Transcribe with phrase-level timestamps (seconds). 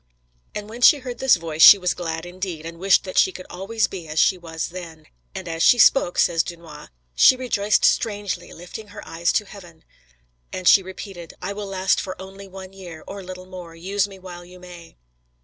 [0.55, 3.45] ]"And when she heard this Voice she was glad indeed, and wished that she could
[3.51, 8.51] always be as she was then; and as she spoke," says Dunois, "she rejoiced strangely,
[8.51, 9.83] lifting her eyes to heaven."
[10.51, 14.17] And she repeated: "I will last for only one year, or little more; use me
[14.17, 14.97] while you may."